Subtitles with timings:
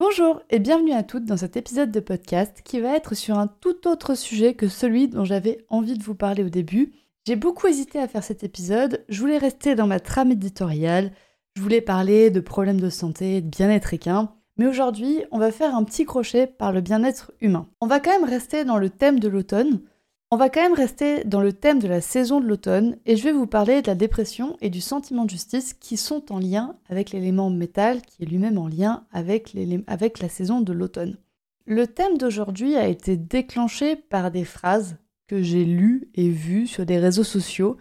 [0.00, 3.48] Bonjour et bienvenue à toutes dans cet épisode de podcast qui va être sur un
[3.48, 6.94] tout autre sujet que celui dont j'avais envie de vous parler au début.
[7.26, 11.12] J'ai beaucoup hésité à faire cet épisode, je voulais rester dans ma trame éditoriale,
[11.54, 15.76] je voulais parler de problèmes de santé, de bien-être équin, mais aujourd'hui on va faire
[15.76, 17.68] un petit crochet par le bien-être humain.
[17.82, 19.82] On va quand même rester dans le thème de l'automne,
[20.32, 23.24] on va quand même rester dans le thème de la saison de l'automne et je
[23.24, 26.76] vais vous parler de la dépression et du sentiment de justice qui sont en lien
[26.88, 31.16] avec l'élément métal qui est lui-même en lien avec, la saison de l'automne.
[31.66, 36.86] Le thème d'aujourd'hui a été déclenché par des phrases que j'ai lues et vues sur
[36.86, 37.76] des réseaux sociaux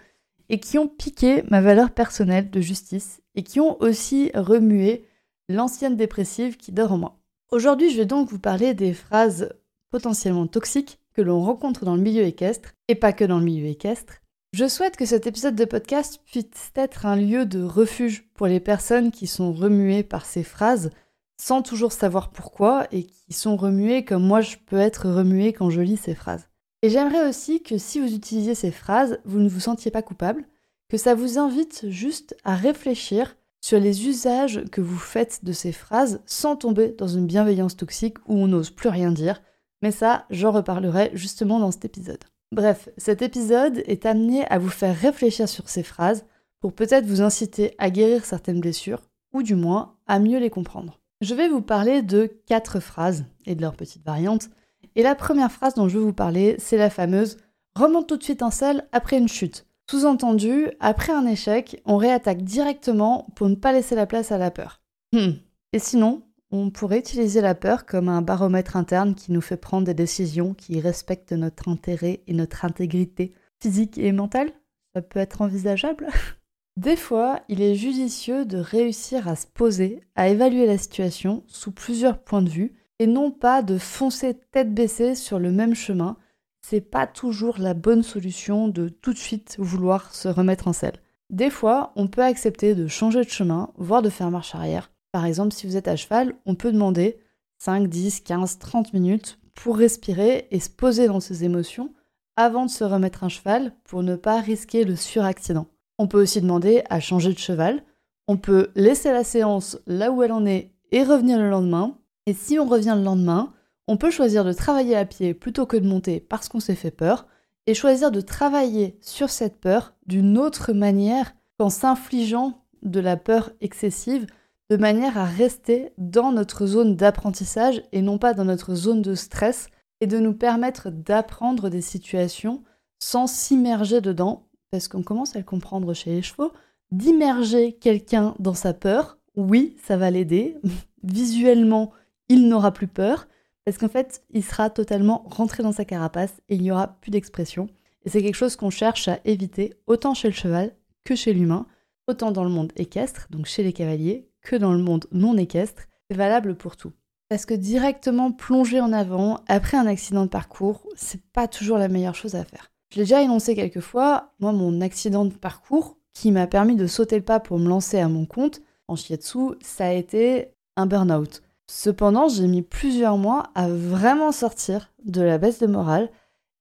[0.50, 5.06] et qui ont piqué ma valeur personnelle de justice et qui ont aussi remué
[5.50, 7.20] l'ancienne dépressive qui dort en moi.
[7.52, 9.54] Aujourd'hui, je vais donc vous parler des phrases
[9.92, 13.68] potentiellement toxiques que l'on rencontre dans le milieu équestre, et pas que dans le milieu
[13.68, 14.22] équestre.
[14.54, 18.62] Je souhaite que cet épisode de podcast puisse être un lieu de refuge pour les
[18.62, 20.92] personnes qui sont remuées par ces phrases
[21.38, 25.70] sans toujours savoir pourquoi et qui sont remuées comme moi je peux être remuée quand
[25.70, 26.48] je lis ces phrases.
[26.84, 30.46] Et j'aimerais aussi que si vous utilisiez ces phrases, vous ne vous sentiez pas coupable,
[30.88, 35.74] que ça vous invite juste à réfléchir sur les usages que vous faites de ces
[35.74, 39.42] phrases sans tomber dans une bienveillance toxique où on n'ose plus rien dire,
[39.82, 42.24] mais ça, j'en reparlerai justement dans cet épisode.
[42.52, 46.26] Bref, cet épisode est amené à vous faire réfléchir sur ces phrases
[46.60, 49.02] pour peut-être vous inciter à guérir certaines blessures,
[49.34, 51.00] ou du moins à mieux les comprendre.
[51.22, 54.50] Je vais vous parler de quatre phrases et de leurs petites variantes.
[54.96, 57.38] Et la première phrase dont je vais vous parler, c'est la fameuse
[57.76, 59.66] remonte tout de suite en selle après une chute.
[59.90, 64.52] Sous-entendu, après un échec, on réattaque directement pour ne pas laisser la place à la
[64.52, 64.82] peur.
[65.14, 65.32] Hmm.
[65.74, 69.86] Et sinon, on pourrait utiliser la peur comme un baromètre interne qui nous fait prendre
[69.86, 74.52] des décisions qui respectent notre intérêt et notre intégrité physique et mentale.
[74.96, 76.08] Ça peut être envisageable?
[76.78, 81.72] Des fois, il est judicieux de réussir à se poser, à évaluer la situation sous
[81.72, 86.18] plusieurs points de vue et non pas de foncer tête baissée sur le même chemin.
[86.62, 91.00] C'est pas toujours la bonne solution de tout de suite vouloir se remettre en selle.
[91.30, 95.26] Des fois, on peut accepter de changer de chemin, voire de faire marche arrière, par
[95.26, 97.20] exemple, si vous êtes à cheval, on peut demander
[97.58, 101.94] 5, 10, 15, 30 minutes pour respirer et se poser dans ses émotions
[102.36, 105.68] avant de se remettre un cheval pour ne pas risquer le suraccident.
[105.98, 107.84] On peut aussi demander à changer de cheval.
[108.28, 111.98] On peut laisser la séance là où elle en est et revenir le lendemain.
[112.26, 113.54] Et si on revient le lendemain,
[113.88, 116.92] on peut choisir de travailler à pied plutôt que de monter parce qu'on s'est fait
[116.92, 117.28] peur
[117.68, 123.52] et choisir de travailler sur cette peur d'une autre manière qu'en s'infligeant de la peur
[123.60, 124.28] excessive
[124.70, 129.16] de manière à rester dans notre zone d'apprentissage et non pas dans notre zone de
[129.16, 129.68] stress
[130.02, 132.64] et de nous permettre d'apprendre des situations
[133.00, 136.52] sans s'immerger dedans, parce qu'on commence à le comprendre chez les chevaux,
[136.92, 140.58] d'immerger quelqu'un dans sa peur, oui, ça va l'aider.
[141.04, 141.92] Visuellement,
[142.28, 143.28] il n'aura plus peur,
[143.66, 147.12] parce qu'en fait, il sera totalement rentré dans sa carapace et il n'y aura plus
[147.12, 147.68] d'expression.
[148.04, 151.68] Et c'est quelque chose qu'on cherche à éviter autant chez le cheval que chez l'humain,
[152.08, 155.84] autant dans le monde équestre, donc chez les cavaliers, que dans le monde non équestre,
[156.10, 156.94] c'est valable pour tout.
[157.30, 161.88] Parce que directement plonger en avant après un accident de parcours, c'est pas toujours la
[161.88, 162.72] meilleure chose à faire.
[162.92, 166.88] Je l'ai déjà énoncé quelques fois, moi mon accident de parcours qui m'a permis de
[166.88, 170.88] sauter le pas pour me lancer à mon compte en shiatsu, ça a été un
[170.88, 171.44] burn-out.
[171.68, 176.10] Cependant, j'ai mis plusieurs mois à vraiment sortir de la baisse de morale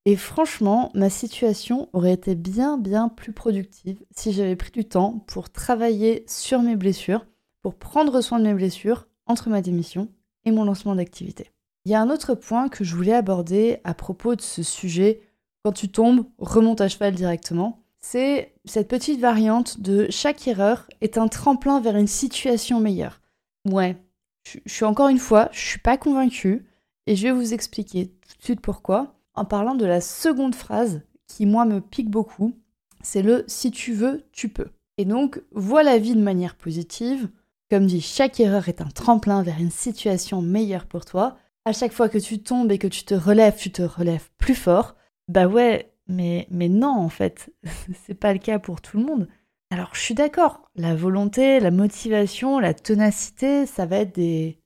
[0.05, 5.25] et franchement, ma situation aurait été bien bien plus productive si j'avais pris du temps
[5.27, 7.25] pour travailler sur mes blessures
[7.63, 10.09] pour prendre soin de mes blessures entre ma démission
[10.45, 11.51] et mon lancement d'activité.
[11.85, 15.23] Il y a un autre point que je voulais aborder à propos de ce sujet.
[15.65, 17.83] Quand tu tombes, remonte à cheval directement.
[18.01, 23.21] C'est cette petite variante de chaque erreur est un tremplin vers une situation meilleure.
[23.69, 23.97] Ouais,
[24.45, 26.67] je, suis encore une fois, je suis pas convaincue
[27.07, 31.03] et je vais vous expliquer tout de suite pourquoi en parlant de la seconde phrase
[31.27, 32.55] qui moi me pique beaucoup,
[33.03, 34.69] c'est le si tu veux, tu peux.
[34.97, 37.29] Et donc, vois la vie de manière positive,
[37.71, 41.37] comme dit, chaque erreur est un tremplin vers une situation meilleure pour toi.
[41.65, 44.55] À chaque fois que tu tombes et que tu te relèves, tu te relèves plus
[44.55, 44.97] fort.
[45.29, 47.53] Bah ouais, mais, non, en fait,
[48.07, 49.29] c'est pas le cas pour tout le monde.
[49.71, 54.59] Alors je suis d'accord, la volonté, la motivation, la ténacité, ça va être des,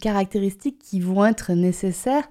[0.00, 2.28] caractéristiques qui vont être nécessaires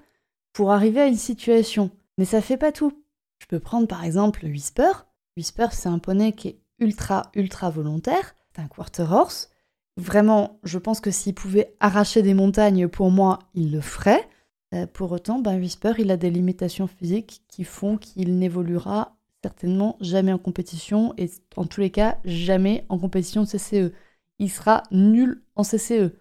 [0.51, 1.89] pour arriver à une situation.
[2.17, 3.03] Mais ça fait pas tout.
[3.39, 4.91] Je peux prendre par exemple Whisper.
[5.37, 8.35] Whisper, c'est un poney qui est ultra, ultra volontaire.
[8.53, 9.49] C'est un quarter horse.
[9.97, 14.27] Vraiment, je pense que s'il pouvait arracher des montagnes pour moi, il le ferait.
[14.73, 19.97] Euh, pour autant, ben, Whisper, il a des limitations physiques qui font qu'il n'évoluera certainement
[19.99, 23.93] jamais en compétition et en tous les cas, jamais en compétition de CCE.
[24.39, 26.13] Il sera nul en CCE.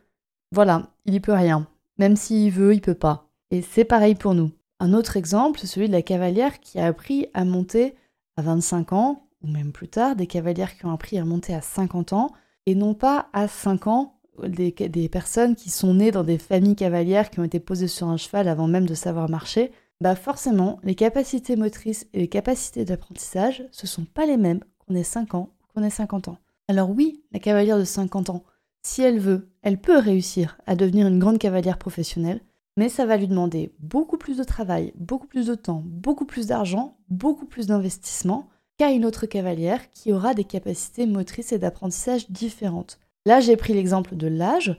[0.51, 1.67] Voilà, il y peut rien.
[1.99, 3.31] Même s'il veut, il peut pas.
[3.51, 4.51] Et c'est pareil pour nous.
[4.81, 7.95] Un autre exemple, c'est celui de la cavalière qui a appris à monter
[8.37, 11.61] à 25 ans, ou même plus tard, des cavalières qui ont appris à monter à
[11.63, 12.33] 50 ans,
[12.67, 17.31] et non pas à 5 ans des, personnes qui sont nées dans des familles cavalières
[17.31, 20.95] qui ont été posées sur un cheval avant même de savoir marcher, bah forcément, les
[20.95, 25.51] capacités motrices et les capacités d'apprentissage, ce sont pas les mêmes qu'on ait 5 ans
[25.63, 26.39] ou qu'on ait 50 ans.
[26.69, 28.45] Alors oui, la cavalière de 50 ans,
[28.83, 32.41] si elle veut, elle peut réussir à devenir une grande cavalière professionnelle,
[32.77, 36.47] mais ça va lui demander beaucoup plus de travail, beaucoup plus de temps, beaucoup plus
[36.47, 42.31] d'argent, beaucoup plus d'investissement qu'à une autre cavalière qui aura des capacités motrices et d'apprentissage
[42.31, 42.99] différentes.
[43.27, 44.77] Là, j'ai pris l'exemple de l'âge,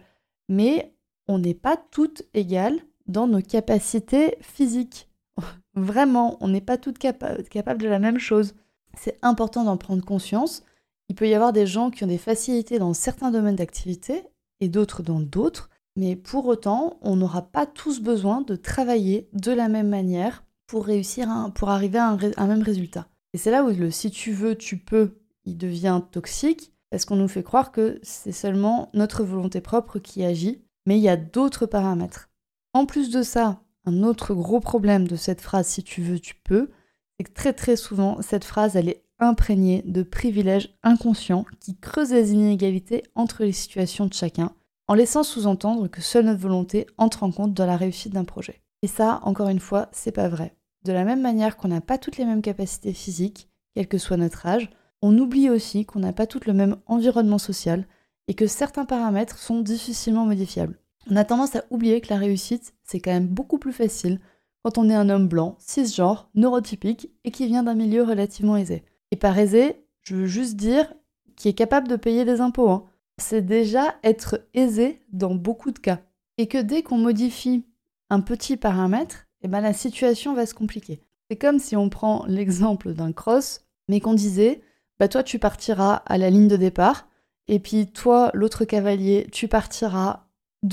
[0.49, 0.93] mais
[1.27, 5.09] on n'est pas toutes égales dans nos capacités physiques.
[5.75, 8.53] Vraiment, on n'est pas toutes capables de la même chose.
[8.97, 10.63] C'est important d'en prendre conscience.
[11.09, 14.23] Il peut y avoir des gens qui ont des facilités dans certains domaines d'activité
[14.59, 19.51] et d'autres dans d'autres, mais pour autant, on n'aura pas tous besoin de travailler de
[19.51, 23.07] la même manière pour réussir, pour arriver à un même résultat.
[23.33, 27.15] Et c'est là où le si tu veux, tu peux, il devient toxique parce qu'on
[27.15, 31.17] nous fait croire que c'est seulement notre volonté propre qui agit, mais il y a
[31.17, 32.29] d'autres paramètres.
[32.73, 36.35] En plus de ça, un autre gros problème de cette phrase si tu veux, tu
[36.43, 36.69] peux,
[37.17, 42.13] c'est que très très souvent, cette phrase, elle est imprégnée de privilèges inconscients qui creusent
[42.13, 44.53] les inégalités entre les situations de chacun,
[44.87, 48.61] en laissant sous-entendre que seule notre volonté entre en compte dans la réussite d'un projet.
[48.81, 50.55] Et ça, encore une fois, c'est pas vrai.
[50.83, 54.17] De la même manière qu'on n'a pas toutes les mêmes capacités physiques, quel que soit
[54.17, 54.69] notre âge,
[55.01, 57.87] on oublie aussi qu'on n'a pas toutes le même environnement social
[58.27, 60.79] et que certains paramètres sont difficilement modifiables.
[61.09, 64.19] On a tendance à oublier que la réussite, c'est quand même beaucoup plus facile
[64.63, 68.83] quand on est un homme blanc, cisgenre, neurotypique et qui vient d'un milieu relativement aisé.
[69.11, 70.93] Et par aisé, je veux juste dire
[71.35, 72.69] qui est capable de payer des impôts.
[72.69, 72.85] Hein.
[73.17, 75.99] C'est déjà être aisé dans beaucoup de cas.
[76.37, 77.65] Et que dès qu'on modifie
[78.09, 81.01] un petit paramètre, eh ben, la situation va se compliquer.
[81.29, 84.61] C'est comme si on prend l'exemple d'un cross, mais qu'on disait,
[84.99, 87.07] bah toi tu partiras à la ligne de départ,
[87.47, 90.27] et puis toi, l'autre cavalier, tu partiras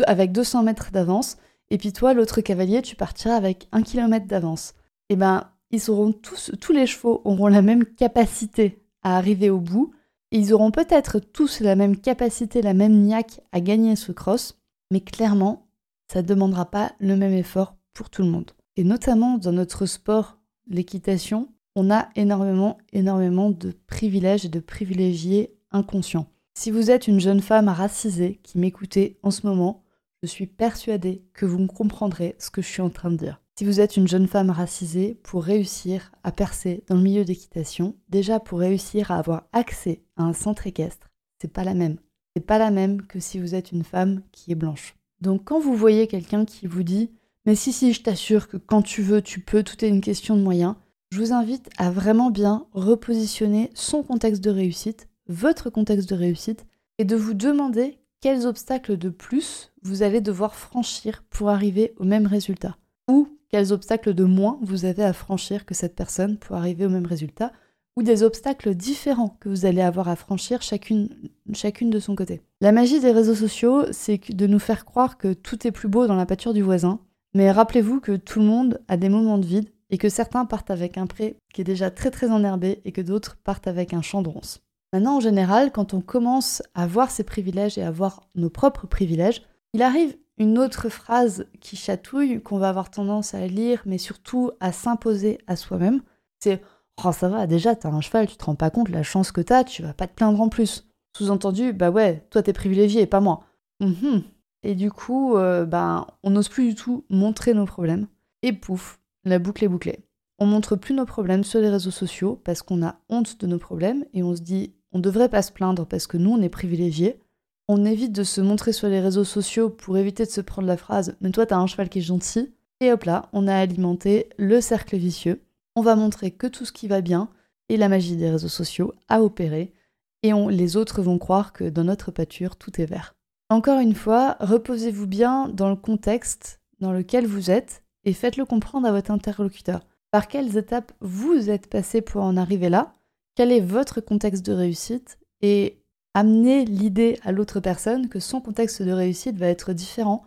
[0.07, 1.37] avec 200 mètres d'avance,
[1.71, 4.75] et puis toi, l'autre cavalier, tu partiras avec 1 km d'avance.
[5.09, 9.59] Eh ben, ils auront tous, tous les chevaux auront la même capacité à arriver au
[9.59, 9.93] bout,
[10.33, 14.61] et ils auront peut-être tous la même capacité, la même niaque à gagner ce cross,
[14.93, 15.69] mais clairement,
[16.13, 18.53] ça ne demandera pas le même effort pour tout le monde.
[18.77, 20.39] Et notamment dans notre sport,
[20.69, 26.27] l'équitation, on a énormément, énormément de privilèges et de privilégiés inconscients.
[26.55, 29.83] Si vous êtes une jeune femme racisée qui m'écoutez en ce moment,
[30.23, 33.41] je suis persuadée que vous me comprendrez ce que je suis en train de dire.
[33.57, 37.95] Si vous êtes une jeune femme racisée, pour réussir à percer dans le milieu d'équitation,
[38.09, 41.99] déjà pour réussir à avoir accès à un centre équestre, c'est pas la même.
[42.35, 44.97] C'est pas la même que si vous êtes une femme qui est blanche.
[45.21, 47.11] Donc quand vous voyez quelqu'un qui vous dit
[47.47, 50.37] mais si, si, je t'assure que quand tu veux, tu peux, tout est une question
[50.37, 50.75] de moyens.
[51.11, 56.67] Je vous invite à vraiment bien repositionner son contexte de réussite, votre contexte de réussite,
[56.99, 62.05] et de vous demander quels obstacles de plus vous allez devoir franchir pour arriver au
[62.05, 62.77] même résultat.
[63.09, 66.91] Ou quels obstacles de moins vous avez à franchir que cette personne pour arriver au
[66.91, 67.53] même résultat.
[67.97, 71.09] Ou des obstacles différents que vous allez avoir à franchir chacune,
[71.55, 72.41] chacune de son côté.
[72.61, 76.07] La magie des réseaux sociaux, c'est de nous faire croire que tout est plus beau
[76.07, 77.01] dans la pâture du voisin,
[77.35, 80.71] mais rappelez-vous que tout le monde a des moments de vide et que certains partent
[80.71, 84.03] avec un pré qui est déjà très très enherbé et que d'autres partent avec un
[84.03, 84.61] champ de ronces.
[84.93, 88.87] Maintenant, en général, quand on commence à voir ses privilèges et à voir nos propres
[88.87, 93.99] privilèges, il arrive une autre phrase qui chatouille, qu'on va avoir tendance à lire, mais
[93.99, 96.03] surtout à s'imposer à soi-même.
[96.41, 96.61] C'est
[97.03, 99.41] Oh, ça va, déjà, t'as un cheval, tu te rends pas compte la chance que
[99.41, 100.87] t'as, tu vas pas te plaindre en plus.
[101.17, 103.45] Sous-entendu, bah ouais, toi t'es privilégié pas moi.
[103.81, 104.23] Mhm.
[104.63, 108.07] Et du coup, ben, on n'ose plus du tout montrer nos problèmes.
[108.43, 110.01] Et pouf, la boucle est bouclée.
[110.39, 113.59] On montre plus nos problèmes sur les réseaux sociaux parce qu'on a honte de nos
[113.59, 116.49] problèmes et on se dit on devrait pas se plaindre parce que nous on est
[116.49, 117.21] privilégiés.
[117.69, 120.79] On évite de se montrer sur les réseaux sociaux pour éviter de se prendre la
[120.79, 122.55] phrase mais toi t'as un cheval qui est gentil.
[122.81, 125.43] Et hop là, on a alimenté le cercle vicieux.
[125.77, 127.29] On va montrer que tout ce qui va bien
[127.69, 129.75] et la magie des réseaux sociaux a opéré
[130.23, 133.15] et les autres vont croire que dans notre pâture tout est vert.
[133.51, 138.87] Encore une fois, reposez-vous bien dans le contexte dans lequel vous êtes et faites-le comprendre
[138.87, 139.81] à votre interlocuteur.
[140.13, 142.95] Par quelles étapes vous êtes passé pour en arriver là?
[143.35, 145.19] Quel est votre contexte de réussite?
[145.43, 145.83] Et
[146.15, 150.23] amenez l'idée à l'autre personne que son contexte de réussite va être différent,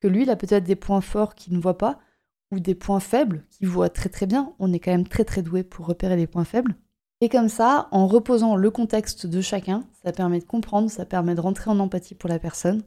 [0.00, 1.98] que lui, il a peut-être des points forts qu'il ne voit pas,
[2.52, 4.54] ou des points faibles qu'il voit très très bien.
[4.60, 6.76] On est quand même très très doué pour repérer les points faibles.
[7.20, 11.34] Et comme ça, en reposant le contexte de chacun, ça permet de comprendre, ça permet
[11.34, 12.82] de rentrer en empathie pour la personne,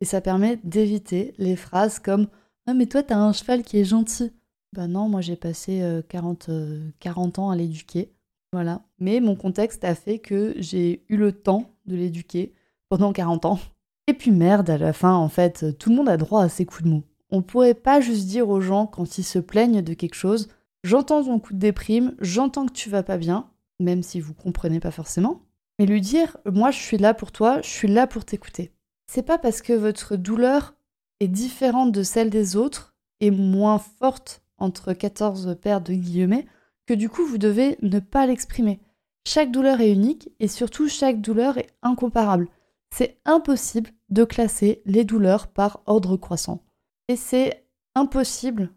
[0.00, 2.28] et ça permet d'éviter les phrases comme
[2.66, 4.32] Ah, mais toi, t'as un cheval qui est gentil.
[4.72, 8.10] Ben non, moi j'ai passé 40, euh, 40 euh, ans à l'éduquer.
[8.52, 8.82] Voilà.
[8.98, 12.52] Mais mon contexte a fait que j'ai eu le temps de l'éduquer
[12.88, 13.58] pendant 40 ans.
[14.06, 16.64] Et puis merde, à la fin, en fait, tout le monde a droit à ses
[16.64, 17.02] coups de mou.
[17.30, 20.48] On pourrait pas juste dire aux gens quand ils se plaignent de quelque chose
[20.84, 23.48] J'entends ton coup de déprime, j'entends que tu vas pas bien,
[23.80, 25.42] même si vous comprenez pas forcément,
[25.78, 28.72] mais lui dire moi je suis là pour toi, je suis là pour t'écouter.
[29.06, 30.74] C'est pas parce que votre douleur
[31.20, 36.46] est différente de celle des autres et moins forte entre 14 paires de guillemets
[36.86, 38.80] que du coup vous devez ne pas l'exprimer.
[39.26, 42.48] Chaque douleur est unique et surtout chaque douleur est incomparable.
[42.90, 46.62] C'est impossible de classer les douleurs par ordre croissant.
[47.08, 48.70] Et c'est impossible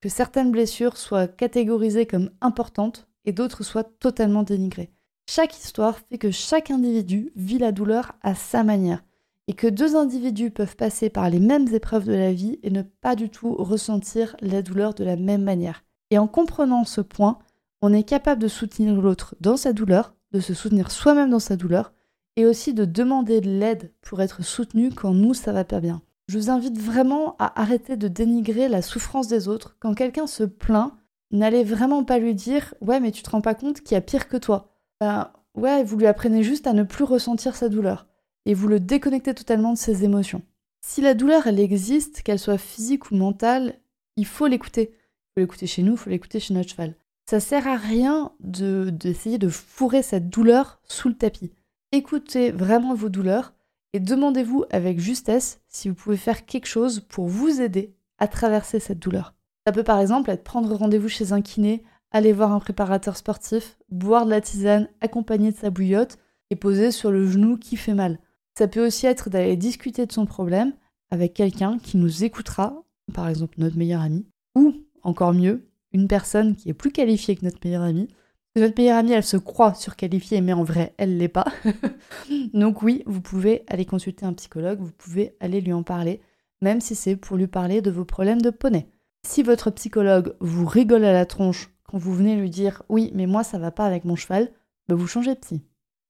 [0.00, 4.90] que certaines blessures soient catégorisées comme importantes et d'autres soient totalement dénigrées.
[5.28, 9.04] Chaque histoire fait que chaque individu vit la douleur à sa manière
[9.46, 12.82] et que deux individus peuvent passer par les mêmes épreuves de la vie et ne
[12.82, 15.82] pas du tout ressentir la douleur de la même manière.
[16.10, 17.38] Et en comprenant ce point,
[17.82, 21.56] on est capable de soutenir l'autre dans sa douleur, de se soutenir soi-même dans sa
[21.56, 21.92] douleur
[22.36, 26.02] et aussi de demander de l'aide pour être soutenu quand nous ça va pas bien.
[26.28, 29.76] Je vous invite vraiment à arrêter de dénigrer la souffrance des autres.
[29.80, 30.92] Quand quelqu'un se plaint,
[31.30, 34.00] n'allez vraiment pas lui dire Ouais, mais tu te rends pas compte qu'il y a
[34.00, 34.68] pire que toi.
[35.00, 38.06] Ben ouais, vous lui apprenez juste à ne plus ressentir sa douleur
[38.46, 40.42] et vous le déconnectez totalement de ses émotions.
[40.82, 43.78] Si la douleur, elle existe, qu'elle soit physique ou mentale,
[44.16, 44.90] il faut l'écouter.
[44.92, 46.96] Il faut l'écouter chez nous, il faut l'écouter chez notre cheval.
[47.28, 51.52] Ça sert à rien d'essayer de, de fourrer cette douleur sous le tapis.
[51.92, 53.52] Écoutez vraiment vos douleurs
[53.92, 58.80] et demandez-vous avec justesse si vous pouvez faire quelque chose pour vous aider à traverser
[58.80, 59.34] cette douleur.
[59.66, 63.78] Ça peut par exemple être prendre rendez-vous chez un kiné, aller voir un préparateur sportif,
[63.90, 66.18] boire de la tisane accompagné de sa bouillotte
[66.50, 68.18] et poser sur le genou qui fait mal.
[68.58, 70.72] Ça peut aussi être d'aller discuter de son problème
[71.10, 76.56] avec quelqu'un qui nous écoutera, par exemple notre meilleur ami, ou encore mieux, une personne
[76.56, 78.08] qui est plus qualifiée que notre meilleur ami.
[78.56, 81.46] Notre meilleure amie, elle se croit surqualifiée, mais en vrai, elle l'est pas.
[82.52, 86.20] Donc oui, vous pouvez aller consulter un psychologue, vous pouvez aller lui en parler,
[86.60, 88.88] même si c'est pour lui parler de vos problèmes de poney.
[89.26, 93.26] Si votre psychologue vous rigole à la tronche quand vous venez lui dire oui, mais
[93.26, 94.50] moi ça va pas avec mon cheval,
[94.88, 95.62] bah vous changez de psy.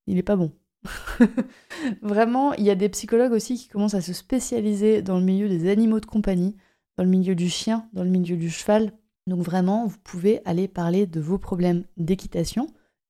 [0.07, 0.53] Il est pas bon.
[2.03, 5.49] Vraiment, il y a des psychologues aussi qui commencent à se spécialiser dans le milieu
[5.49, 6.57] des animaux de compagnie,
[6.97, 8.93] dans le milieu du chien, dans le milieu du cheval.
[9.27, 12.67] Donc vraiment, vous pouvez aller parler de vos problèmes d'équitation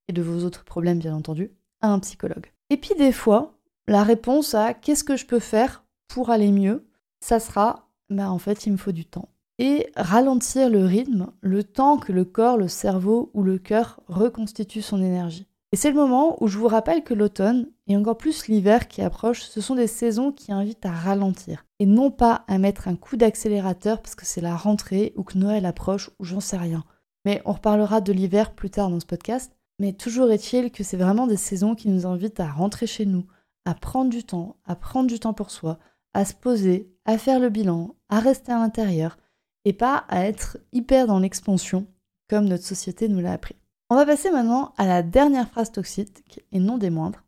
[0.09, 2.53] et de vos autres problèmes bien entendu à un psychologue.
[2.71, 6.87] Et puis des fois, la réponse à qu'est-ce que je peux faire pour aller mieux,
[7.21, 9.29] ça sera bah en fait, il me faut du temps
[9.61, 14.81] et ralentir le rythme, le temps que le corps, le cerveau ou le cœur reconstituent
[14.81, 15.47] son énergie.
[15.73, 19.03] Et c'est le moment où je vous rappelle que l'automne, et encore plus l'hiver qui
[19.03, 22.97] approche, ce sont des saisons qui invitent à ralentir, et non pas à mettre un
[22.97, 26.83] coup d'accélérateur parce que c'est la rentrée ou que Noël approche ou j'en sais rien.
[27.27, 30.97] Mais on reparlera de l'hiver plus tard dans ce podcast, mais toujours est-il que c'est
[30.97, 33.27] vraiment des saisons qui nous invitent à rentrer chez nous,
[33.67, 35.79] à prendre du temps, à prendre du temps pour soi,
[36.15, 39.19] à se poser, à faire le bilan, à rester à l'intérieur,
[39.65, 41.87] et pas à être hyper dans l'expansion
[42.29, 43.57] comme notre société nous l'a appris.
[43.91, 47.25] On va passer maintenant à la dernière phrase toxique et non des moindres.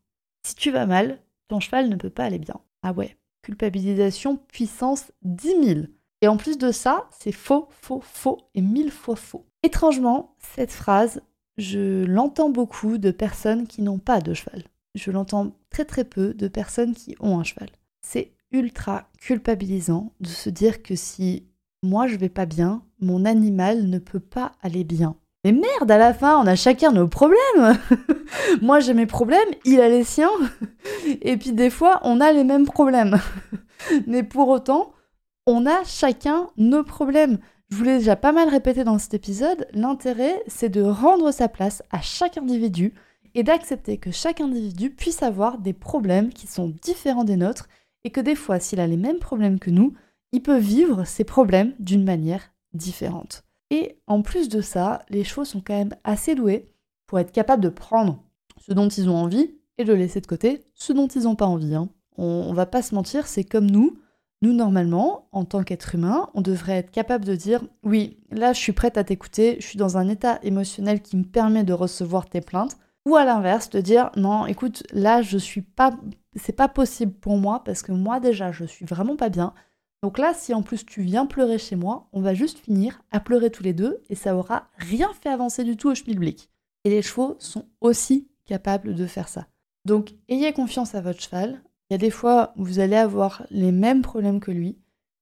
[0.47, 2.61] Si tu vas mal, ton cheval ne peut pas aller bien.
[2.83, 5.81] Ah ouais, culpabilisation puissance 10 000.
[6.21, 9.45] Et en plus de ça, c'est faux, faux, faux et mille fois faux.
[9.65, 11.21] Étrangement, cette phrase,
[11.59, 14.63] je l'entends beaucoup de personnes qui n'ont pas de cheval.
[14.95, 17.71] Je l'entends très très peu de personnes qui ont un cheval.
[18.07, 21.49] C'est ultra culpabilisant de se dire que si
[21.83, 25.17] moi je vais pas bien, mon animal ne peut pas aller bien.
[25.45, 27.79] Mais merde, à la fin, on a chacun nos problèmes.
[28.63, 30.31] moi j'ai mes problèmes, il a les siens.
[31.23, 33.19] Et puis des fois, on a les mêmes problèmes.
[34.07, 34.93] Mais pour autant,
[35.47, 37.39] on a chacun nos problèmes.
[37.71, 41.49] Je vous l'ai déjà pas mal répété dans cet épisode, l'intérêt c'est de rendre sa
[41.49, 42.95] place à chaque individu
[43.35, 47.69] et d'accepter que chaque individu puisse avoir des problèmes qui sont différents des nôtres
[48.05, 49.95] et que des fois, s'il a les mêmes problèmes que nous,
[50.33, 53.45] il peut vivre ses problèmes d'une manière différente.
[53.71, 56.75] Et en plus de ça, les chevaux sont quand même assez doués
[57.07, 58.23] pour être capables de prendre
[58.59, 61.47] ce dont ils ont envie et de laisser de côté ce dont ils n'ont pas
[61.47, 61.75] envie.
[61.75, 61.89] Hein.
[62.17, 63.99] On, on va pas se mentir, c'est comme nous.
[64.43, 68.59] Nous, normalement, en tant qu'être humain, on devrait être capable de dire oui, là, je
[68.59, 72.29] suis prête à t'écouter, je suis dans un état émotionnel qui me permet de recevoir
[72.29, 72.77] tes plaintes.
[73.07, 75.93] Ou à l'inverse, de dire non, écoute, là, je suis pas,
[76.37, 79.55] c'est pas possible pour moi parce que moi déjà, je suis vraiment pas bien.
[80.03, 83.21] Donc là, si en plus tu viens pleurer chez moi, on va juste finir à
[83.21, 86.51] pleurer tous les deux et ça aura rien fait avancer du tout au schmilblick.
[86.85, 89.47] Et les chevaux sont aussi capables de faire ça.
[89.85, 93.47] Donc ayez confiance à votre cheval, il y a des fois où vous allez avoir
[93.51, 94.79] les mêmes problèmes que lui,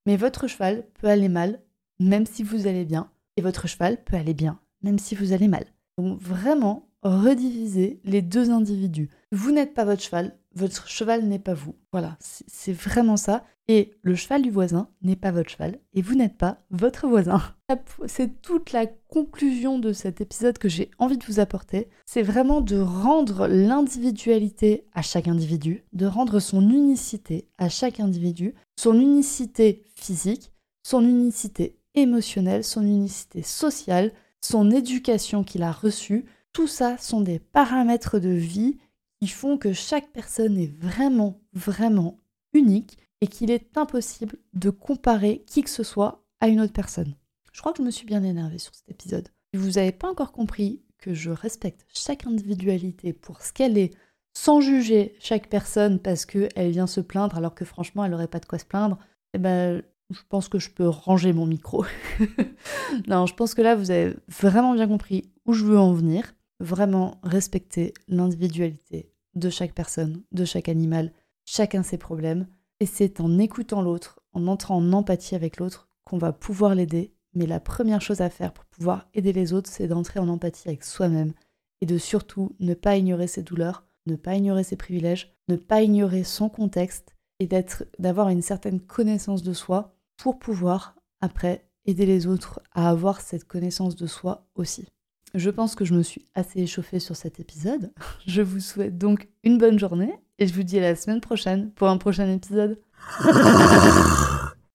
[0.06, 1.60] mais votre cheval peut aller mal,
[1.98, 5.48] même si vous allez bien, et votre cheval peut aller bien, même si vous allez
[5.48, 5.66] mal.
[5.98, 9.10] Donc vraiment, redivisez les deux individus.
[9.30, 11.76] Vous n'êtes pas votre cheval, votre cheval n'est pas vous.
[11.92, 13.44] Voilà, c'est vraiment ça.
[13.68, 17.40] Et le cheval du voisin n'est pas votre cheval et vous n'êtes pas votre voisin.
[18.06, 21.88] C'est toute la conclusion de cet épisode que j'ai envie de vous apporter.
[22.04, 28.56] C'est vraiment de rendre l'individualité à chaque individu, de rendre son unicité à chaque individu,
[28.76, 30.50] son unicité physique,
[30.82, 36.24] son unicité émotionnelle, son unicité sociale, son éducation qu'il a reçue.
[36.52, 38.78] Tout ça sont des paramètres de vie
[39.20, 42.18] qui font que chaque personne est vraiment, vraiment
[42.52, 47.14] unique et qu'il est impossible de comparer qui que ce soit à une autre personne.
[47.52, 49.28] Je crois que je me suis bien énervée sur cet épisode.
[49.52, 53.94] Si vous n'avez pas encore compris que je respecte chaque individualité pour ce qu'elle est,
[54.32, 58.40] sans juger chaque personne parce qu'elle vient se plaindre alors que franchement elle n'aurait pas
[58.40, 58.98] de quoi se plaindre,
[59.34, 61.84] eh ben, je pense que je peux ranger mon micro.
[63.08, 66.34] non, je pense que là vous avez vraiment bien compris où je veux en venir.
[66.60, 71.12] Vraiment respecter l'individualité de chaque personne, de chaque animal,
[71.44, 72.46] chacun ses problèmes.
[72.80, 77.12] Et c'est en écoutant l'autre, en entrant en empathie avec l'autre, qu'on va pouvoir l'aider.
[77.34, 80.68] Mais la première chose à faire pour pouvoir aider les autres, c'est d'entrer en empathie
[80.68, 81.32] avec soi-même
[81.80, 85.82] et de surtout ne pas ignorer ses douleurs, ne pas ignorer ses privilèges, ne pas
[85.82, 92.06] ignorer son contexte et d'être, d'avoir une certaine connaissance de soi pour pouvoir après aider
[92.06, 94.86] les autres à avoir cette connaissance de soi aussi.
[95.34, 97.92] Je pense que je me suis assez échauffée sur cet épisode.
[98.26, 101.70] Je vous souhaite donc une bonne journée et je vous dis à la semaine prochaine
[101.72, 102.78] pour un prochain épisode.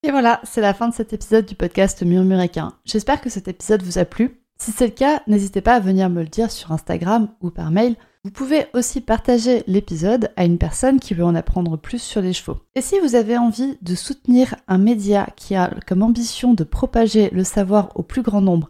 [0.04, 2.74] Et voilà, c'est la fin de cet épisode du podcast Murmuréquin.
[2.86, 4.40] J'espère que cet épisode vous a plu.
[4.58, 7.72] Si c'est le cas, n'hésitez pas à venir me le dire sur Instagram ou par
[7.72, 7.96] mail.
[8.24, 12.34] Vous pouvez aussi partager l'épisode à une personne qui veut en apprendre plus sur les
[12.34, 12.58] chevaux.
[12.76, 17.30] Et si vous avez envie de soutenir un média qui a comme ambition de propager
[17.32, 18.70] le savoir au plus grand nombre